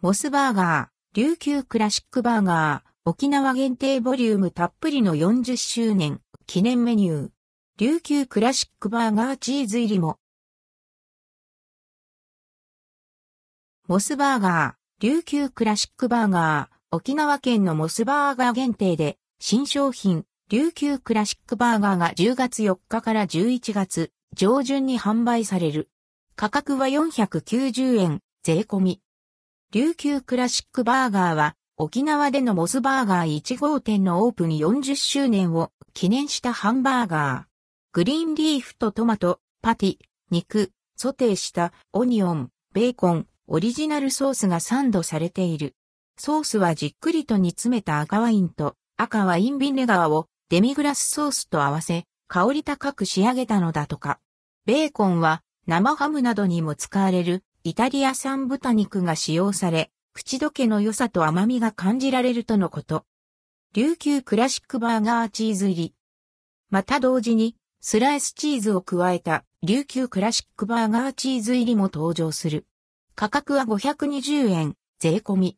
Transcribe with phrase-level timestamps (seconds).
[0.00, 7.30] モスバーガー、琉球クラシックバーガー、沖縄限定ボリュームたっぷりの40周年記念メニュー。
[7.78, 10.20] 琉球クラシックバーガーチーズ入りも。
[13.88, 25.90] モスバーガー、琉球クラシックバーガー、沖縄県のモスバーガー限定で、新商品、琉球クラシックバーガーが10月4日から11月上旬に販売される。
[26.36, 29.00] 価格は490円、税込み。
[29.70, 37.44] 琉球クラシックバーガーは、沖縄でのモスバーガー1号店のオープン40周年を記念したハンバーガー。
[37.92, 39.98] グリーンリーフとトマト、パティ、
[40.30, 45.74] 肉、ソテーしたオニオン、ベーコン、オリジナルソースがサンドされている。
[46.16, 54.18] ソースはじっくりと煮詰めた赤ワインと赤ワインビネガーをデミグラスソースと合わせ、香り高く仕上げたのだとか。
[54.64, 63.04] ベーコンは生ハムなどにも使われるイタリア産豚肉が使用され、口どけの良さと甘みが感じられるとのこと。
[63.74, 65.94] 琉球クラシックバーガーチーズ入り。
[66.70, 72.66] また同時に、スライスチーズを加えた琉球クラシックバーガーチーズ入りも登場する。
[73.14, 75.56] 価格は520円、税込み。